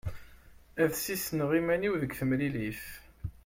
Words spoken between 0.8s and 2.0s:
Ad d-ssisneɣ iman-iw